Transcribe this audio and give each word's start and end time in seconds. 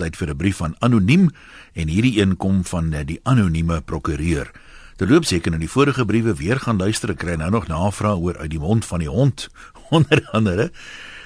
tyd 0.00 0.16
vir 0.16 0.30
'n 0.32 0.36
brief 0.36 0.56
van 0.56 0.74
anoniem 0.80 1.30
en 1.74 1.88
hierdie 1.88 2.20
een 2.20 2.36
kom 2.36 2.64
van 2.64 2.90
die 3.04 3.20
anonieme 3.22 3.80
prokureur. 3.80 4.50
Terloop 5.00 5.24
seker 5.24 5.54
in 5.56 5.62
die 5.62 5.70
vorige 5.70 6.04
briewe 6.04 6.34
weer 6.36 6.58
gaan 6.60 6.76
luister, 6.76 7.14
kry 7.16 7.34
nou 7.40 7.50
nog 7.50 7.68
navraag 7.68 8.18
oor 8.20 8.36
uit 8.36 8.50
die 8.50 8.60
mond 8.60 8.84
van 8.84 8.98
die 8.98 9.08
hond 9.08 9.48
onder 9.96 10.20
andere. 10.32 10.70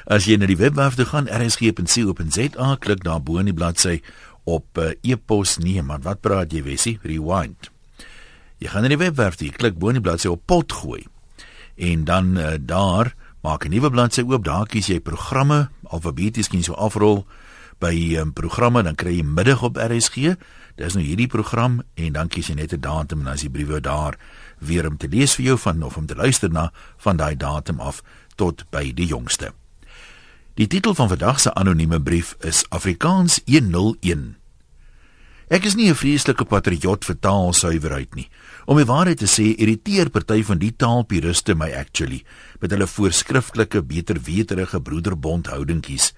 As 0.06 0.28
jy 0.28 0.36
na 0.36 0.46
die 0.46 0.58
webwerf 0.60 0.94
toe 0.94 1.06
gaan 1.08 1.26
rsg.co.za, 1.26 2.76
klik 2.78 3.02
daar 3.02 3.22
bo 3.22 3.40
in 3.42 3.50
die 3.50 3.56
bladsy 3.56 4.00
op 4.44 4.78
uh, 4.78 4.92
e-pos 5.02 5.56
nee 5.58 5.82
man, 5.82 6.04
wat 6.04 6.20
praat 6.20 6.52
jy 6.52 6.62
Wessie? 6.62 6.98
Rewind. 7.02 7.70
Jy 8.62 8.70
gaan 8.70 8.86
na 8.86 8.92
die 8.92 9.00
webwerf 9.00 9.40
toe, 9.40 9.50
klik 9.50 9.74
bo 9.80 9.90
in 9.90 9.98
die 9.98 10.04
bladsy 10.04 10.30
op 10.30 10.44
pot 10.46 10.72
gooi. 10.72 11.02
En 11.74 12.04
dan 12.04 12.36
uh, 12.38 12.54
daar 12.60 13.14
maak 13.42 13.66
'n 13.66 13.74
nuwe 13.74 13.90
bladsy 13.90 14.22
oop, 14.22 14.44
daar 14.44 14.66
kies 14.70 14.86
jy 14.86 15.00
programme, 15.00 15.68
alfabeties 15.90 16.48
kan 16.48 16.62
jy 16.62 16.64
so 16.70 16.78
afrol 16.78 17.26
by 17.78 18.16
um, 18.20 18.32
programme, 18.32 18.82
dan 18.82 18.94
kry 18.94 19.16
jy 19.16 19.24
middag 19.24 19.62
op 19.62 19.76
RSG. 19.76 20.36
Dis 20.76 20.94
nou 20.94 21.04
hierdie 21.04 21.30
program 21.30 21.82
en 21.94 22.12
dan 22.12 22.28
kies 22.28 22.48
jy 22.48 22.54
net 22.54 22.72
'n 22.72 22.80
datum 22.80 23.18
en 23.18 23.24
dan 23.24 23.34
is 23.34 23.46
die 23.46 23.50
briewe 23.50 23.80
daar 23.80 24.18
weer 24.58 24.86
om 24.86 24.96
te 24.96 25.08
lees 25.08 25.34
vir 25.34 25.44
jou 25.44 25.58
van 25.58 25.82
of 25.82 25.96
om 25.96 26.06
te 26.06 26.14
luister 26.14 26.50
na 26.50 26.72
van 26.96 27.16
daai 27.16 27.36
datum 27.36 27.80
af 27.80 28.02
tot 28.36 28.64
by 28.70 28.92
die 28.92 29.06
jongste. 29.06 29.52
Die 30.54 30.66
titel 30.66 30.94
van 30.94 31.08
vandag 31.08 31.40
se 31.40 31.54
anonieme 31.54 32.02
brief 32.02 32.36
is 32.40 32.64
Afrikaans 32.68 33.40
101. 33.46 34.36
Ek 35.48 35.64
is 35.64 35.74
nie 35.74 35.90
'n 35.90 35.94
vreeslike 35.94 36.44
patriot 36.44 37.04
vir 37.04 37.18
taalsuiwerheid 37.20 38.14
nie. 38.14 38.28
Om 38.64 38.76
die 38.76 38.86
waarheid 38.86 39.18
te 39.18 39.26
sê, 39.26 39.54
irriteer 39.58 40.10
party 40.10 40.42
van 40.42 40.58
die 40.58 40.72
taalpuriste 40.72 41.54
my 41.54 41.70
actually 41.72 42.24
met 42.60 42.70
hulle 42.70 42.86
voorskriftelike 42.86 43.82
beterweterige 43.82 44.80
broederbondhoudingkies. 44.80 46.12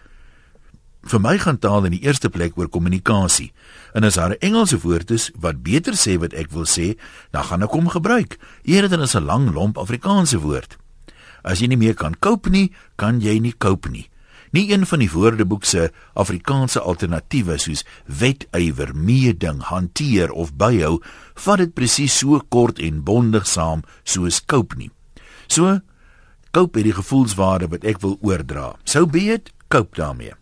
Vir 1.07 1.21
my 1.23 1.37
gaan 1.39 1.61
taal 1.63 1.85
in 1.87 1.95
die 1.95 2.03
eerste 2.03 2.27
plek 2.35 2.57
oor 2.59 2.67
kommunikasie. 2.67 3.53
En 3.95 4.03
as 4.05 4.17
daar 4.19 4.31
'n 4.31 4.43
Engelse 4.43 4.81
woord 4.81 5.11
is 5.11 5.31
wat 5.39 5.63
beter 5.63 5.95
sê 5.95 6.19
wat 6.19 6.33
ek 6.33 6.51
wil 6.51 6.67
sê, 6.67 6.99
dan 7.31 7.45
gaan 7.45 7.63
ek 7.63 7.71
hom 7.71 7.89
gebruik 7.89 8.39
eerder 8.65 8.91
dan 8.91 9.01
as 9.01 9.15
'n 9.15 9.25
lang 9.25 9.55
lomp 9.55 9.79
Afrikaanse 9.79 10.39
woord. 10.41 10.77
As 11.45 11.61
jy 11.61 11.67
nie 11.67 11.77
meer 11.77 11.95
kan 11.95 12.15
koop 12.19 12.49
nie, 12.49 12.73
kan 12.97 13.21
jy 13.21 13.39
nie 13.39 13.55
koop 13.57 13.89
nie. 13.89 14.09
Nie 14.51 14.73
een 14.73 14.87
van 14.87 14.99
die 14.99 15.11
woordeboek 15.11 15.65
se 15.65 15.93
Afrikaanse 16.15 16.81
alternatiewe 16.81 17.59
soos 17.59 17.85
wetywer, 18.07 18.95
meeding, 18.97 19.61
hanteer 19.61 20.33
of 20.33 20.55
byhou 20.55 21.03
vat 21.35 21.59
dit 21.59 21.75
presies 21.75 22.19
so 22.19 22.41
kort 22.49 22.79
en 22.79 23.03
bondig 23.03 23.47
saam 23.47 23.83
soos 24.05 24.41
koop 24.45 24.75
nie. 24.77 24.91
So 25.47 25.81
koop 26.51 26.75
het 26.75 26.85
die 26.85 26.93
gevoelswaarde 26.93 27.69
wat 27.69 27.85
ek 27.85 28.01
wil 28.01 28.19
oordra. 28.21 28.75
Sou 28.85 29.07
beet 29.07 29.53
koop 29.69 29.95
daarmee. 29.95 30.35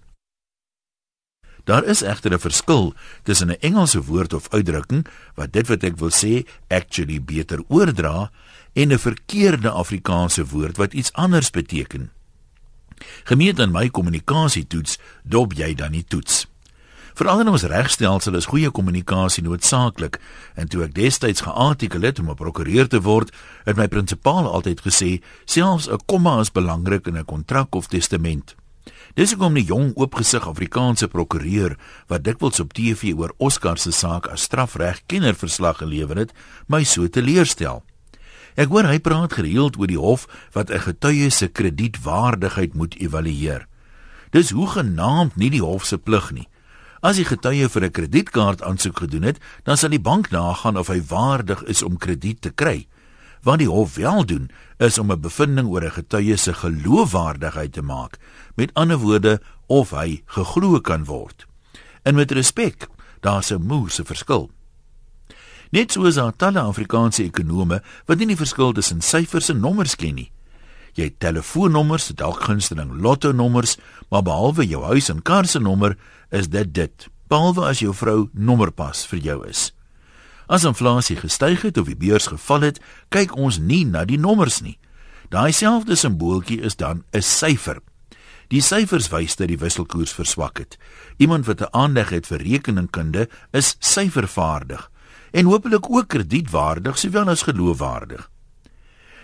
Daar 1.64 1.84
is 1.84 2.02
egter 2.02 2.32
'n 2.32 2.38
verskil 2.38 2.94
tussen 3.22 3.50
'n 3.50 3.60
Engelse 3.60 4.04
woord 4.04 4.32
of 4.32 4.48
uitdrukking 4.48 5.06
wat 5.34 5.52
dit 5.52 5.66
wat 5.66 5.82
ek 5.82 5.96
wil 5.96 6.10
sê 6.10 6.46
actually 6.68 7.22
beter 7.22 7.62
oordra 7.68 8.30
en 8.72 8.92
'n 8.92 8.98
verkeerde 8.98 9.70
Afrikaanse 9.70 10.46
woord 10.46 10.76
wat 10.76 10.92
iets 10.92 11.12
anders 11.12 11.50
beteken. 11.50 12.10
Gemeet 13.24 13.60
aan 13.60 13.70
my 13.70 13.88
kommunikasietoets 13.88 14.98
dop 15.22 15.52
jy 15.52 15.74
dan 15.74 15.90
nie 15.90 16.04
toets. 16.04 16.46
Veral 17.14 17.40
in 17.40 17.48
ons 17.48 17.62
regstelsel 17.62 18.34
is 18.34 18.48
goeie 18.50 18.70
kommunikasie 18.70 19.42
noodsaaklik 19.42 20.18
en 20.54 20.68
toe 20.68 20.82
ek 20.82 20.94
destyds 20.94 21.44
geartikel 21.46 22.02
het 22.02 22.18
om 22.18 22.30
'n 22.30 22.34
prokureur 22.34 22.88
te 22.88 23.00
word, 23.00 23.30
het 23.64 23.76
my 23.76 23.88
prinsipaal 23.88 24.50
altyd 24.50 24.80
gesê 24.80 25.22
selfs 25.44 25.88
'n 25.88 26.00
komma 26.06 26.40
is 26.40 26.50
belangrik 26.50 27.06
in 27.06 27.16
'n 27.16 27.24
kontrak 27.24 27.74
of 27.74 27.86
testament. 27.86 28.56
Dis 29.14 29.30
hoekom 29.32 29.54
die 29.54 29.64
jong 29.64 29.92
oopgesig 29.94 30.46
Afrikaanse 30.48 31.08
prokureur 31.08 31.76
wat 32.10 32.24
dikwels 32.24 32.60
op 32.60 32.72
TV 32.74 33.14
oor 33.14 33.34
Oscar 33.38 33.78
se 33.78 33.92
saak 33.92 34.26
as 34.26 34.42
strafregkenner 34.48 35.34
verslag 35.38 35.78
gelewer 35.78 36.16
het, 36.16 36.32
my 36.66 36.82
so 36.84 37.06
teleurstel. 37.08 37.84
Ek 38.54 38.70
hoor 38.70 38.86
hy 38.86 38.98
praat 39.02 39.34
gereeld 39.34 39.78
oor 39.78 39.90
die 39.90 39.98
hof 39.98 40.26
wat 40.54 40.70
'n 40.70 40.82
getuie 40.86 41.30
se 41.30 41.48
kredietwaardigheid 41.48 42.74
moet 42.74 42.94
evalueer. 42.98 43.66
Dis 44.30 44.50
hoegenaamd 44.50 45.36
nie 45.36 45.50
die 45.50 45.62
hof 45.62 45.84
se 45.86 45.98
plig 45.98 46.32
nie. 46.32 46.48
As 47.02 47.16
die 47.16 47.24
getuie 47.24 47.68
vir 47.68 47.84
'n 47.84 47.90
kredietkaart 47.90 48.62
aansoek 48.62 48.98
gedoen 48.98 49.22
het, 49.22 49.38
dan 49.64 49.76
sal 49.76 49.90
die 49.90 50.00
bank 50.00 50.30
nagaan 50.30 50.76
of 50.76 50.88
hy 50.88 51.00
waardig 51.00 51.62
is 51.64 51.82
om 51.82 51.98
krediet 51.98 52.40
te 52.40 52.50
kry. 52.50 52.86
Wat 53.44 53.60
die 53.60 53.68
hof 53.68 53.94
wel 53.94 54.24
doen, 54.24 54.50
is 54.78 54.98
om 54.98 55.12
'n 55.12 55.20
bevinding 55.20 55.68
oor 55.68 55.84
'n 55.84 55.90
getuie 55.90 56.36
se 56.36 56.54
geloofwaardigheid 56.54 57.72
te 57.72 57.82
maak. 57.82 58.18
Met 58.54 58.74
ander 58.74 58.98
woorde, 58.98 59.40
of 59.66 59.90
hy 59.90 60.22
geglo 60.26 60.80
kan 60.80 61.04
word. 61.04 61.46
En 62.02 62.14
met 62.14 62.30
respek, 62.30 62.88
daar's 63.20 63.50
'n 63.50 63.66
moeëse 63.66 64.04
verskil. 64.04 64.50
Net 65.70 65.92
soos 65.92 66.14
daar 66.14 66.36
talle 66.36 66.60
Afrikaanse 66.60 67.22
ekonome 67.22 67.82
wat 68.06 68.18
nie 68.18 68.26
die 68.26 68.36
verskil 68.36 68.72
tussen 68.72 69.00
syfers 69.00 69.48
en 69.48 69.60
nommers 69.60 69.96
ken 69.96 70.14
nie. 70.14 70.30
Jy 70.94 71.04
het 71.04 71.20
telefoonnommers, 71.20 72.12
dalk 72.14 72.42
gunsteling 72.42 72.92
lotto 73.00 73.32
nommers, 73.32 73.76
maar 74.10 74.22
behalwe 74.22 74.66
jou 74.66 74.84
huis 74.84 75.08
en 75.08 75.22
kar 75.22 75.46
se 75.46 75.58
nommer, 75.58 75.96
is 76.30 76.48
dit 76.48 76.74
dit. 76.74 77.08
Behalwe 77.28 77.66
as 77.66 77.78
jou 77.78 77.94
vrou 77.94 78.28
nommerpas 78.32 79.06
vir 79.06 79.18
jou 79.18 79.48
is. 79.48 79.72
As 80.46 80.64
inflasie 80.64 81.16
gestyg 81.16 81.62
het 81.62 81.78
of 81.78 81.88
die 81.88 81.96
beurs 81.96 82.26
geval 82.26 82.60
het, 82.60 82.80
kyk 83.08 83.36
ons 83.36 83.58
nie 83.58 83.84
na 83.84 84.04
die 84.04 84.18
nommers 84.20 84.60
nie. 84.60 84.78
Daai 85.32 85.52
selfde 85.52 85.96
simbooltjie 85.96 86.60
is 86.60 86.76
dan 86.76 87.04
'n 87.12 87.22
syfer. 87.22 87.80
Die 88.48 88.60
syfers 88.60 89.08
wys 89.08 89.36
dat 89.36 89.48
die 89.48 89.58
wisselkoers 89.58 90.12
verswak 90.12 90.58
het. 90.58 90.76
Iemand 91.16 91.46
wat 91.46 91.60
'n 91.60 91.72
aandag 91.72 92.08
het 92.08 92.26
vir 92.26 92.38
rekeningkunde 92.38 93.28
is 93.52 93.76
syfervaardig 93.78 94.90
en 95.32 95.44
hopelik 95.44 95.90
ook 95.90 96.08
kredietwaardig 96.08 96.98
sowel 96.98 97.28
as 97.28 97.42
geloofwaardig. 97.42 98.30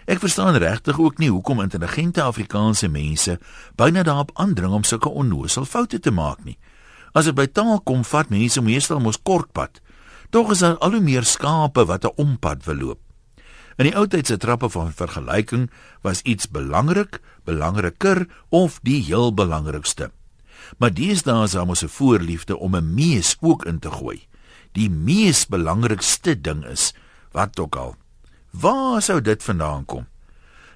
Ek 0.05 0.19
verstaan 0.19 0.57
regtig 0.57 0.99
ook 0.99 1.19
nie 1.19 1.31
hoekom 1.31 1.61
intelligente 1.61 2.23
Afrikaanse 2.23 2.89
mense 2.89 3.39
byna 3.77 4.03
daarop 4.03 4.31
aandring 4.35 4.73
om 4.73 4.85
sulke 4.85 5.09
onnoosel 5.09 5.65
foute 5.65 6.01
te 6.01 6.11
maak 6.11 6.45
nie. 6.45 6.59
As 7.13 7.25
dit 7.25 7.35
by 7.35 7.47
taal 7.47 7.81
kom, 7.81 8.05
vat 8.05 8.29
mense 8.29 8.63
meestal 8.63 9.01
mos 9.01 9.23
kortpad. 9.23 9.81
Tog 10.31 10.51
is 10.51 10.59
daar 10.63 10.79
al 10.79 10.95
hoe 10.95 11.03
meer 11.03 11.25
skape 11.27 11.85
wat 11.85 12.05
'n 12.05 12.15
ompad 12.17 12.65
wil 12.65 12.77
loop. 12.77 13.01
In 13.77 13.85
die 13.85 13.97
ou 13.97 14.07
tyd 14.07 14.27
se 14.27 14.37
trappe 14.37 14.69
van 14.71 14.93
vergelyking 14.93 15.71
was 16.03 16.23
iets 16.23 16.49
belangrik, 16.49 17.21
belangriker 17.45 18.27
of 18.49 18.79
die 18.83 19.03
heel 19.03 19.35
belangrikste. 19.35 20.11
Maar 20.79 20.95
deesdae 20.95 21.43
is 21.43 21.51
daar 21.51 21.67
mos 21.67 21.83
'n 21.83 21.89
voorliefde 21.89 22.59
om 22.59 22.77
'n 22.77 22.95
mees 22.95 23.37
ook 23.41 23.65
in 23.65 23.79
te 23.79 23.91
gooi. 23.91 24.27
Die 24.73 24.91
mees 24.91 25.47
belangrikste 25.47 26.41
ding 26.41 26.65
is 26.65 26.95
wat 27.33 27.59
ook 27.59 27.77
al. 27.77 27.97
Waar 28.51 29.03
sou 29.03 29.21
dit 29.21 29.43
vandaan 29.43 29.85
kom? 29.85 30.07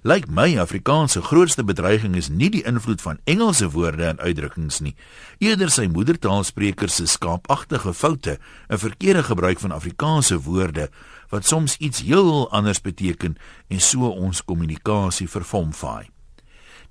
Lyk 0.04 0.26
my 0.28 0.58
Afrikaanse 0.60 1.22
grootste 1.24 1.62
bedreiging 1.64 2.12
is 2.16 2.26
nie 2.28 2.50
die 2.52 2.60
invloed 2.68 3.00
van 3.00 3.22
Engelse 3.24 3.70
woorde 3.72 4.04
en 4.04 4.18
uitdrukkings 4.20 4.82
nie, 4.84 4.92
eerder 5.40 5.70
sy 5.72 5.86
moedertaalsprekers 5.88 6.98
se 7.00 7.06
skaapagtige 7.08 7.94
foute 7.96 8.34
en 8.68 8.82
verkeerde 8.82 9.22
gebruik 9.24 9.62
van 9.64 9.72
Afrikaanse 9.72 10.36
woorde 10.44 10.90
wat 11.32 11.48
soms 11.48 11.78
iets 11.80 12.04
heel 12.04 12.44
anders 12.52 12.82
beteken 12.84 13.38
en 13.72 13.80
so 13.80 14.12
ons 14.12 14.44
kommunikasie 14.44 15.24
vervomvaai. 15.24 16.10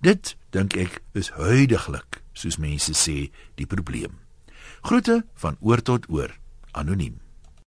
Dit 0.01 0.33
dink 0.49 0.73
ek 0.73 1.03
is 1.13 1.29
huidigelik, 1.37 2.23
soos 2.33 2.57
mense 2.57 2.97
sê, 2.97 3.29
die 3.61 3.69
probleem. 3.69 4.17
Groete 4.81 5.21
van 5.37 5.61
oor 5.61 5.85
tot 5.85 6.09
oor, 6.09 6.33
anoniem. 6.73 7.22